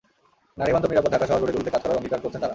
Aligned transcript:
নারীবান্ধব 0.59 0.89
নিরাপদ 0.91 1.11
ঢাকা 1.15 1.25
শহর 1.29 1.39
গড়ে 1.41 1.53
তুলতে 1.55 1.71
কাজ 1.73 1.81
করার 1.83 1.97
অঙ্গীকার 1.99 2.19
করছেন 2.23 2.39
তাঁরা। 2.41 2.49